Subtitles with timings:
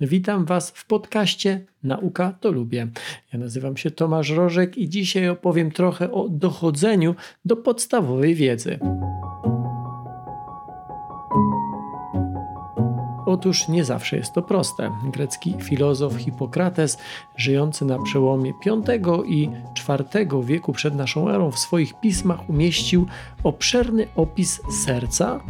[0.00, 2.88] Witam Was w podcaście Nauka to lubię.
[3.32, 8.78] Ja nazywam się Tomasz Rożek i dzisiaj opowiem trochę o dochodzeniu do podstawowej wiedzy.
[13.26, 14.90] Otóż nie zawsze jest to proste.
[15.12, 16.98] Grecki filozof Hipokrates,
[17.36, 19.50] żyjący na przełomie V i
[19.88, 23.06] IV wieku przed naszą erą, w swoich pismach umieścił
[23.44, 25.40] obszerny opis serca,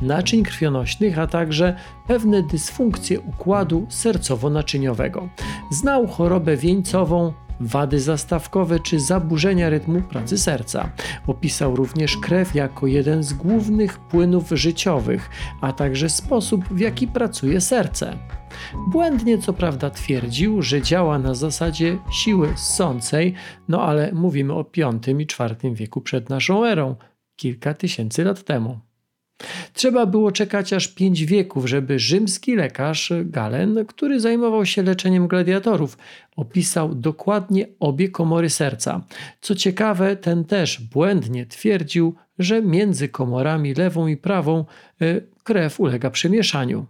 [0.00, 1.76] naczyń krwionośnych, a także
[2.06, 5.28] pewne dysfunkcje układu sercowo-naczyniowego.
[5.70, 10.90] Znał chorobę wieńcową, wady zastawkowe czy zaburzenia rytmu pracy serca.
[11.26, 17.60] Opisał również krew jako jeden z głównych płynów życiowych, a także sposób, w jaki pracuje
[17.60, 18.16] serce.
[18.88, 23.34] Błędnie co prawda twierdził, że działa na zasadzie siły ssącej,
[23.68, 26.96] no ale mówimy o V i IV wieku przed naszą erą,
[27.36, 28.85] kilka tysięcy lat temu.
[29.72, 35.98] Trzeba było czekać aż pięć wieków, żeby rzymski lekarz Galen, który zajmował się leczeniem gladiatorów,
[36.36, 39.04] opisał dokładnie obie komory serca.
[39.40, 44.64] Co ciekawe, ten też błędnie twierdził, że między komorami lewą i prawą
[45.00, 46.86] e, krew ulega przemieszaniu.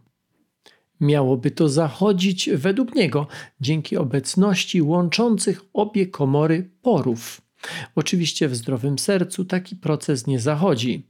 [1.01, 3.27] Miałoby to zachodzić według niego
[3.61, 7.46] dzięki obecności łączących obie komory porów.
[7.95, 11.07] Oczywiście w zdrowym sercu taki proces nie zachodzi.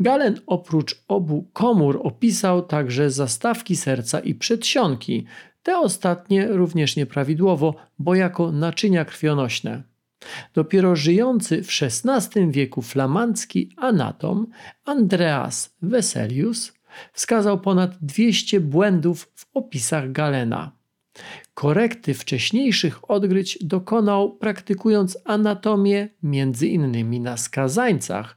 [0.00, 5.26] Galen oprócz obu komór opisał także zastawki serca i przedsionki,
[5.62, 9.82] te ostatnie również nieprawidłowo, bo jako naczynia krwionośne.
[10.54, 14.46] Dopiero żyjący w XVI wieku flamandzki anatom
[14.84, 16.72] Andreas Weselius
[17.12, 20.77] wskazał ponad 200 błędów w opisach Galena.
[21.54, 28.36] Korekty wcześniejszych odgryć dokonał praktykując anatomię między innymi na skazańcach,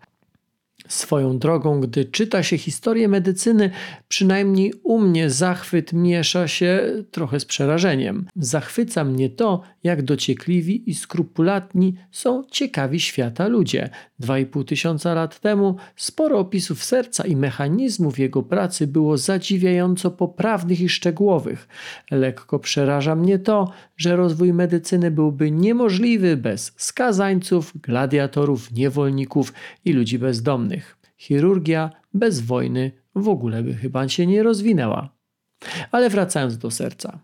[0.91, 3.69] Swoją drogą, gdy czyta się historię medycyny,
[4.07, 8.25] przynajmniej u mnie zachwyt miesza się trochę z przerażeniem.
[8.35, 13.89] Zachwyca mnie to, jak dociekliwi i skrupulatni są ciekawi świata ludzie.
[14.19, 20.11] Dwa i pół tysiąca lat temu sporo opisów serca i mechanizmów jego pracy było zadziwiająco
[20.11, 21.67] poprawnych i szczegółowych.
[22.11, 29.53] Lekko przeraża mnie to, że rozwój medycyny byłby niemożliwy bez skazańców, gladiatorów, niewolników
[29.85, 30.80] i ludzi bezdomnych.
[31.21, 35.09] Chirurgia bez wojny w ogóle by chyba się nie rozwinęła.
[35.91, 37.19] Ale wracając do serca.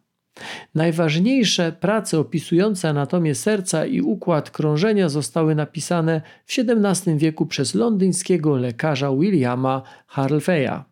[0.75, 8.57] Najważniejsze prace opisujące anatomię serca i układ krążenia zostały napisane w XVII wieku przez londyńskiego
[8.57, 9.81] lekarza Williama
[10.15, 10.83] Harvey'a.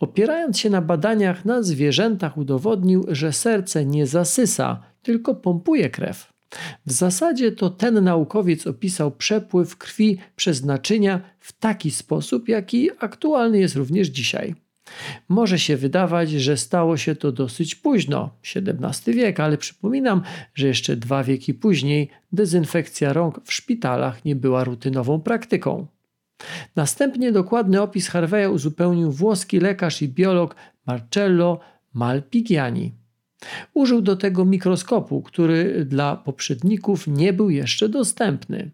[0.00, 6.35] Opierając się na badaniach na zwierzętach, udowodnił, że serce nie zasysa, tylko pompuje krew.
[6.86, 13.58] W zasadzie to ten naukowiec opisał przepływ krwi przez naczynia w taki sposób, jaki aktualny
[13.58, 14.54] jest również dzisiaj.
[15.28, 20.22] Może się wydawać, że stało się to dosyć późno, XVII wiek, ale przypominam,
[20.54, 25.86] że jeszcze dwa wieki później dezynfekcja rąk w szpitalach nie była rutynową praktyką.
[26.76, 30.54] Następnie dokładny opis Harveya uzupełnił włoski lekarz i biolog
[30.86, 31.60] Marcello
[31.92, 32.92] Malpighiani.
[33.74, 38.70] Użył do tego mikroskopu, który dla poprzedników nie był jeszcze dostępny.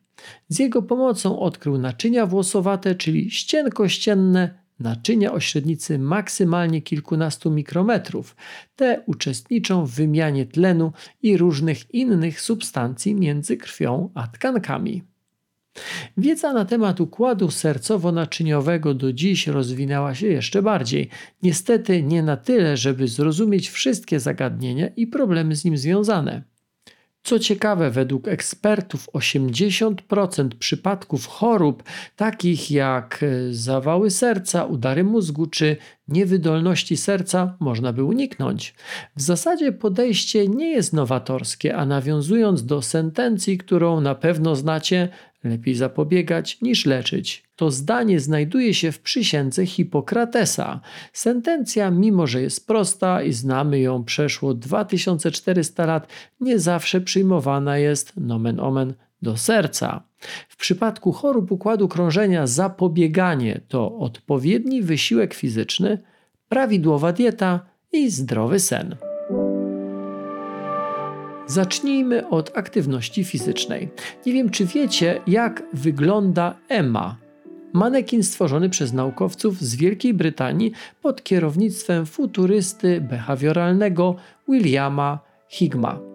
[0.48, 8.36] Z jego pomocą odkrył naczynia włosowate, czyli ścienkościenne naczynia o średnicy maksymalnie kilkunastu mikrometrów.
[8.76, 15.11] Te uczestniczą w wymianie tlenu i różnych innych substancji między krwią a tkankami.
[16.16, 21.08] Wiedza na temat układu sercowo-naczyniowego do dziś rozwinęła się jeszcze bardziej.
[21.42, 26.42] Niestety nie na tyle, żeby zrozumieć wszystkie zagadnienia i problemy z nim związane.
[27.24, 31.82] Co ciekawe, według ekspertów 80% przypadków chorób,
[32.16, 35.76] takich jak e, zawały serca, udary mózgu czy
[36.08, 38.74] niewydolności serca, można by uniknąć.
[39.16, 45.08] W zasadzie podejście nie jest nowatorskie, a nawiązując do sentencji, którą na pewno znacie,
[45.44, 47.44] lepiej zapobiegać niż leczyć.
[47.56, 50.80] To zdanie znajduje się w przysiędze Hipokratesa.
[51.12, 56.08] Sentencja, mimo że jest prosta i znamy ją przeszło 2400 lat,
[56.40, 60.02] nie zawsze przyjmowana jest nomen omen do serca.
[60.48, 65.98] W przypadku chorób układu krążenia zapobieganie to odpowiedni wysiłek fizyczny,
[66.48, 67.60] prawidłowa dieta
[67.92, 68.96] i zdrowy sen.
[71.46, 73.88] Zacznijmy od aktywności fizycznej.
[74.26, 77.16] Nie wiem, czy wiecie, jak wygląda EMA.
[77.72, 80.72] Manekin stworzony przez naukowców z Wielkiej Brytanii
[81.02, 84.16] pod kierownictwem futurysty behawioralnego
[84.48, 85.18] Williama
[85.48, 86.11] Higma.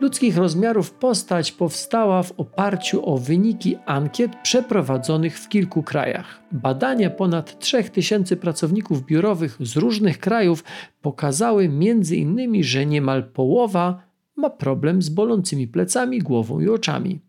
[0.00, 6.42] Ludzkich rozmiarów postać powstała w oparciu o wyniki ankiet przeprowadzonych w kilku krajach.
[6.52, 10.64] Badania ponad 3000 pracowników biurowych z różnych krajów
[11.02, 14.02] pokazały m.in., że niemal połowa
[14.36, 17.20] ma problem z bolącymi plecami, głową i oczami.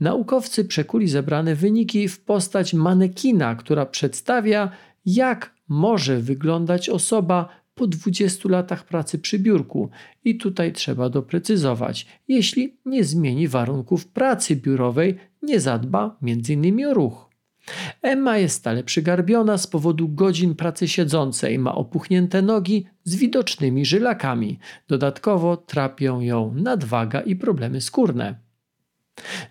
[0.00, 4.70] Naukowcy przekuli zebrane wyniki w postać manekina, która przedstawia,
[5.06, 7.48] jak może wyglądać osoba
[7.78, 9.90] po 20 latach pracy przy biurku.
[10.24, 16.86] I tutaj trzeba doprecyzować, jeśli nie zmieni warunków pracy biurowej, nie zadba m.in.
[16.86, 17.28] o ruch.
[18.02, 24.58] Emma jest stale przygarbiona z powodu godzin pracy siedzącej, ma opuchnięte nogi z widocznymi żylakami.
[24.88, 28.38] Dodatkowo trapią ją nadwaga i problemy skórne.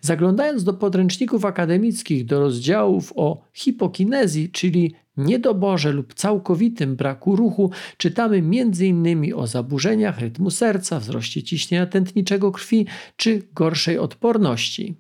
[0.02, 8.38] Zaglądając do podręczników akademickich, do rozdziałów o hipokinezji, czyli niedoborze lub całkowitym braku ruchu, czytamy
[8.38, 9.34] m.in.
[9.36, 12.86] o zaburzeniach rytmu serca, wzroście ciśnienia tętniczego krwi
[13.16, 14.96] czy gorszej odporności.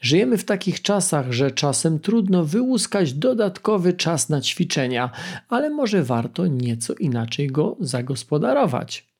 [0.00, 5.10] Żyjemy w takich czasach, że czasem trudno wyłuskać dodatkowy czas na ćwiczenia,
[5.48, 9.12] ale może warto nieco inaczej go zagospodarować.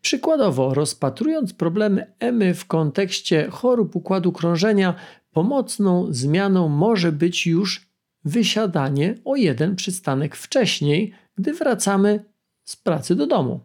[0.00, 4.94] Przykładowo, rozpatrując problemy EMY w kontekście chorób układu krążenia,
[5.32, 7.91] pomocną zmianą może być już
[8.24, 12.24] wysiadanie o jeden przystanek wcześniej, gdy wracamy
[12.64, 13.60] z pracy do domu.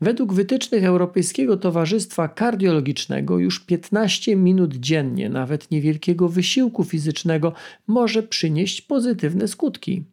[0.00, 7.52] Według wytycznych Europejskiego Towarzystwa Kardiologicznego już 15 minut dziennie, nawet niewielkiego wysiłku fizycznego,
[7.86, 10.04] może przynieść pozytywne skutki.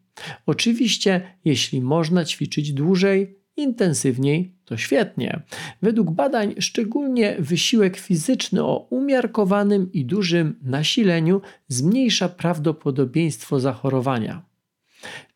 [0.46, 5.42] Oczywiście, jeśli można ćwiczyć dłużej, intensywniej, to świetnie.
[5.82, 14.42] Według badań, szczególnie wysiłek fizyczny o umiarkowanym i dużym nasileniu zmniejsza prawdopodobieństwo zachorowania.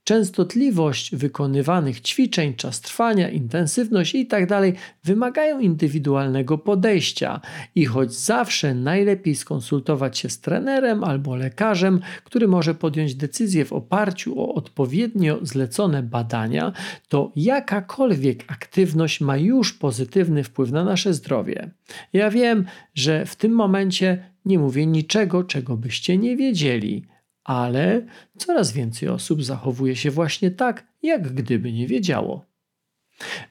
[0.04, 4.46] Częstotliwość wykonywanych ćwiczeń, czas trwania, intensywność itd.
[4.46, 4.64] Tak
[5.04, 7.40] wymagają indywidualnego podejścia
[7.74, 13.72] i choć zawsze najlepiej skonsultować się z trenerem albo lekarzem, który może podjąć decyzję w
[13.72, 16.72] oparciu o odpowiednio zlecone badania,
[17.08, 21.70] to jakakolwiek aktywność ma już pozytywny wpływ na nasze zdrowie.
[22.12, 22.64] Ja wiem,
[22.94, 27.06] że w tym momencie nie mówię niczego, czego byście nie wiedzieli
[27.44, 28.06] ale
[28.38, 32.50] coraz więcej osób zachowuje się właśnie tak, jak gdyby nie wiedziało.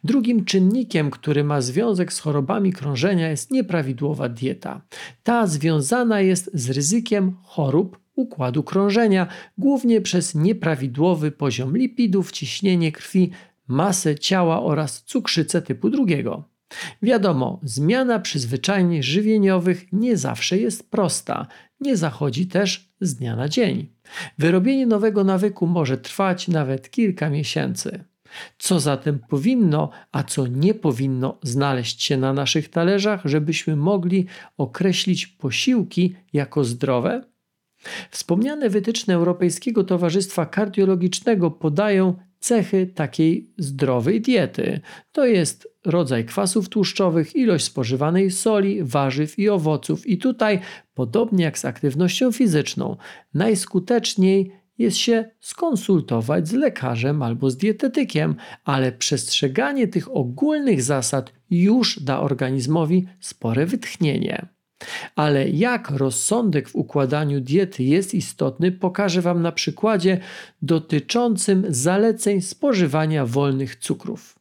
[0.04, 4.82] Drugim czynnikiem, który ma związek z chorobami krążenia, jest nieprawidłowa dieta.
[5.24, 9.28] Ta związana jest z ryzykiem chorób układu krążenia,
[9.58, 13.32] głównie przez nieprawidłowy poziom lipidów, ciśnienie krwi,
[13.68, 16.44] masę ciała oraz cukrzycę typu drugiego.
[17.02, 21.48] Wiadomo, zmiana przyzwyczajeń żywieniowych nie zawsze jest prosta,
[21.82, 23.88] nie zachodzi też z dnia na dzień.
[24.38, 28.04] Wyrobienie nowego nawyku może trwać nawet kilka miesięcy.
[28.58, 34.26] Co zatem powinno, a co nie powinno znaleźć się na naszych talerzach, żebyśmy mogli
[34.58, 37.24] określić posiłki jako zdrowe?
[38.12, 44.82] Wspomniane wytyczne Europejskiego Towarzystwa Kardiologicznego podają cechy takiej zdrowej diety.
[45.12, 50.08] To jest rodzaj kwasów tłuszczowych, ilość spożywanej soli, warzyw i owoców.
[50.08, 50.60] I tutaj,
[50.94, 52.98] podobnie jak z aktywnością fizyczną,
[53.34, 62.00] najskuteczniej jest się skonsultować z lekarzem albo z dietetykiem, ale przestrzeganie tych ogólnych zasad już
[62.00, 64.59] da organizmowi spore wytchnienie.
[65.16, 70.20] Ale jak rozsądek w układaniu diety jest istotny, pokażę Wam na przykładzie
[70.62, 74.40] dotyczącym zaleceń spożywania wolnych cukrów.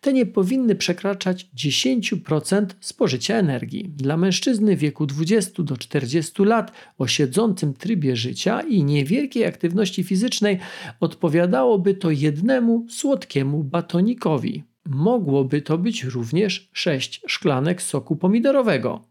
[0.00, 3.88] Te nie powinny przekraczać 10% spożycia energii.
[3.96, 10.58] Dla mężczyzny wieku 20 do 40 lat o siedzącym trybie życia i niewielkiej aktywności fizycznej
[11.00, 14.64] odpowiadałoby to jednemu słodkiemu batonikowi.
[14.86, 19.09] Mogłoby to być również 6 szklanek soku pomidorowego.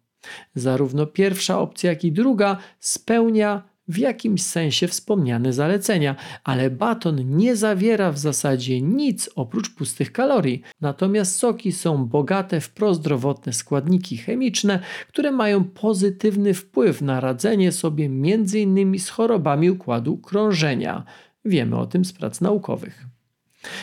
[0.55, 7.55] Zarówno pierwsza opcja, jak i druga spełnia w jakimś sensie wspomniane zalecenia, ale baton nie
[7.55, 10.61] zawiera w zasadzie nic oprócz pustych kalorii.
[10.81, 18.05] Natomiast soki są bogate w prozdrowotne składniki chemiczne, które mają pozytywny wpływ na radzenie sobie
[18.05, 18.99] m.in.
[18.99, 21.03] z chorobami układu krążenia.
[21.45, 23.05] Wiemy o tym z prac naukowych.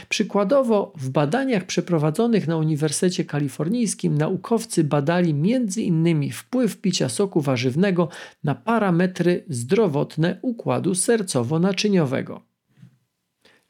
[0.09, 6.33] Przykładowo, w badaniach przeprowadzonych na Uniwersytecie Kalifornijskim naukowcy badali m.in.
[6.33, 8.09] wpływ picia soku warzywnego
[8.45, 12.40] na parametry zdrowotne układu sercowo-naczyniowego.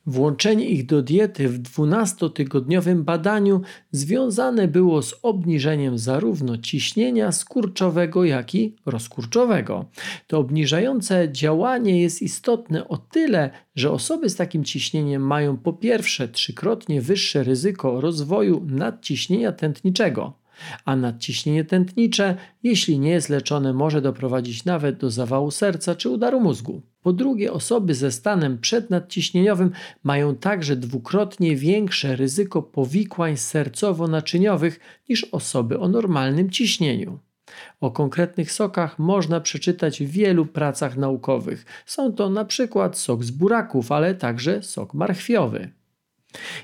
[0.06, 3.60] Włączenie ich do diety w 12-tygodniowym badaniu
[3.90, 9.84] związane było z obniżeniem zarówno ciśnienia skurczowego, jak i rozkurczowego.
[10.26, 16.28] To obniżające działanie jest istotne o tyle, że osoby z takim ciśnieniem mają po pierwsze
[16.28, 20.45] trzykrotnie wyższe ryzyko rozwoju nadciśnienia tętniczego.
[20.84, 26.40] A nadciśnienie tętnicze, jeśli nie jest leczone, może doprowadzić nawet do zawału serca czy udaru
[26.40, 26.82] mózgu.
[27.02, 29.70] Po drugie, osoby ze stanem przednadciśnieniowym
[30.02, 37.18] mają także dwukrotnie większe ryzyko powikłań sercowo-naczyniowych niż osoby o normalnym ciśnieniu.
[37.80, 41.64] O konkretnych sokach można przeczytać w wielu pracach naukowych.
[41.86, 45.70] Są to na przykład sok z buraków, ale także sok marchwiowy.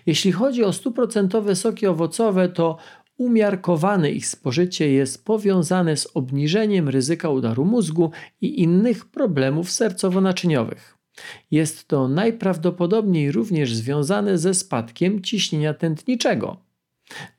[0.07, 2.77] Jeśli chodzi o stuprocentowe soki owocowe, to
[3.23, 8.11] umiarkowane ich spożycie jest powiązane z obniżeniem ryzyka udaru mózgu
[8.41, 10.99] i innych problemów sercowo-naczyniowych.
[11.51, 16.72] Jest to najprawdopodobniej również związane ze spadkiem ciśnienia tętniczego.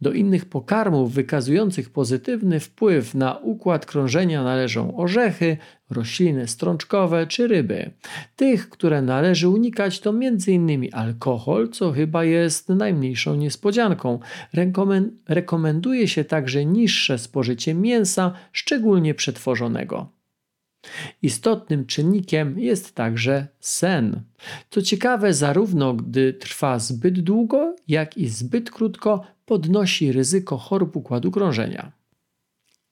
[0.02, 5.58] Do innych pokarmów wykazujących pozytywny wpływ na układ krążenia należą orzechy,
[5.90, 7.92] rośliny strączkowe czy ryby.
[8.36, 10.88] Tych, które należy unikać to m.in.
[10.92, 14.20] alkohol, co chyba jest najmniejszą niespodzianką.
[15.28, 20.10] Rekomenduje się także niższe spożycie mięsa, szczególnie przetworzonego.
[21.22, 24.22] Istotnym czynnikiem jest także sen.
[24.70, 31.32] Co ciekawe, zarówno gdy trwa zbyt długo, jak i zbyt krótko, podnosi ryzyko chorób układu
[31.32, 31.92] krążenia.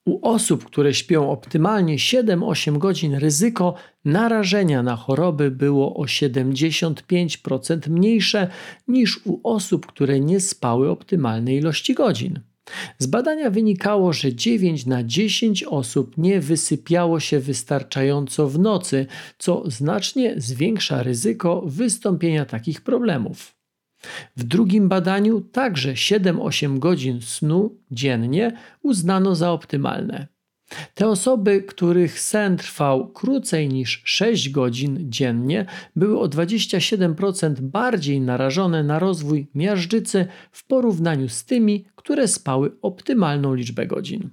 [0.04, 8.48] U osób, które śpią optymalnie 7-8 godzin, ryzyko narażenia na choroby było o 75% mniejsze
[8.88, 12.40] niż u osób, które nie spały optymalnej ilości godzin.
[12.98, 19.06] Z badania wynikało, że 9 na 10 osób nie wysypiało się wystarczająco w nocy,
[19.38, 23.61] co znacznie zwiększa ryzyko wystąpienia takich problemów.
[24.36, 30.26] W drugim badaniu także 7-8 godzin snu dziennie uznano za optymalne.
[30.94, 35.66] Te osoby, których sen trwał krócej niż 6 godzin dziennie,
[35.96, 43.54] były o 27% bardziej narażone na rozwój miażdżycy w porównaniu z tymi, które spały optymalną
[43.54, 44.30] liczbę godzin.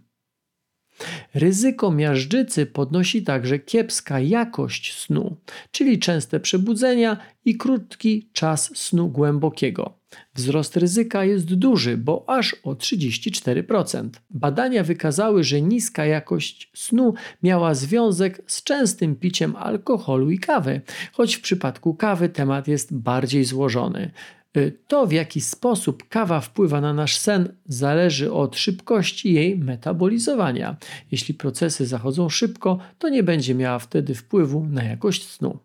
[1.34, 5.38] Ryzyko miażdżycy podnosi także kiepska jakość snu,
[5.72, 10.00] czyli częste przebudzenia i krótki czas snu głębokiego.
[10.34, 14.10] Wzrost ryzyka jest duży, bo aż o 34%.
[14.29, 17.13] Badania wykazały, że niska jakość snu
[17.44, 20.82] miała związek z częstym piciem alkoholu i kawy,
[21.13, 24.12] choć w przypadku kawy temat jest bardziej złożony.
[24.58, 30.77] Y, to, w jaki sposób kawa wpływa na nasz sen, zależy od szybkości jej metabolizowania.
[31.12, 35.60] Jeśli procesy zachodzą szybko, to nie będzie miała wtedy wpływu na jakość snu.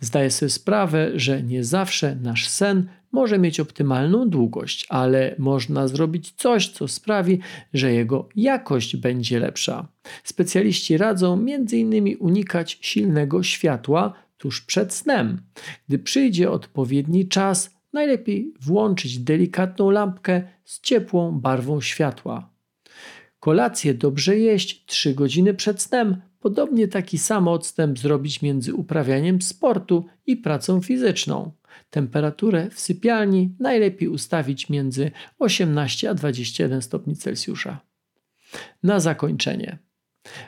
[0.00, 6.32] Zdaję sobie sprawę, że nie zawsze nasz sen może mieć optymalną długość, ale można zrobić
[6.32, 7.38] coś, co sprawi,
[7.74, 9.88] że jego jakość będzie lepsza.
[10.24, 12.16] Specjaliści radzą m.in.
[12.18, 15.40] unikać silnego światła tuż przed snem.
[15.88, 22.50] Gdy przyjdzie odpowiedni czas, najlepiej włączyć delikatną lampkę z ciepłą barwą światła.
[23.40, 30.06] Kolację dobrze jeść 3 godziny przed snem, podobnie taki sam odstęp zrobić między uprawianiem sportu
[30.26, 31.52] i pracą fizyczną.
[31.90, 37.80] Temperaturę w sypialni najlepiej ustawić między 18 a 21 stopni Celsjusza.
[38.82, 39.78] Na zakończenie.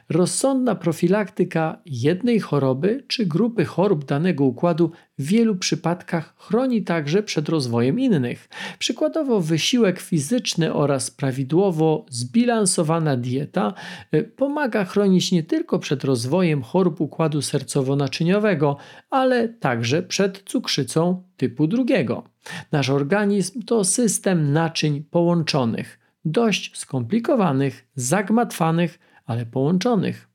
[0.09, 7.49] Rozsądna profilaktyka jednej choroby czy grupy chorób danego układu w wielu przypadkach chroni także przed
[7.49, 8.49] rozwojem innych.
[8.78, 13.75] Przykładowo wysiłek fizyczny oraz prawidłowo zbilansowana dieta
[14.14, 18.76] y, pomaga chronić nie tylko przed rozwojem chorób układu sercowo-naczyniowego,
[19.11, 22.25] ale także przed cukrzycą typu drugiego.
[22.73, 30.28] Nasz organizm to system naczyń połączonych, dość skomplikowanych, zagmatwanych, ale połączonych,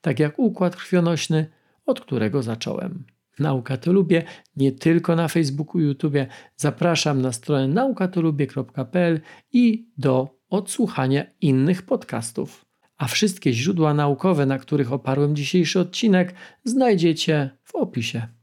[0.00, 1.46] tak jak układ krwionośny,
[1.86, 3.04] od którego zacząłem.
[3.38, 4.22] Nauka to lubię
[4.56, 6.14] nie tylko na Facebooku i YouTube.
[6.56, 9.20] Zapraszam na stronę naukatolubie.pl
[9.52, 12.64] i do odsłuchania innych podcastów.
[12.96, 18.37] A wszystkie źródła naukowe, na których oparłem dzisiejszy odcinek, znajdziecie w opisie.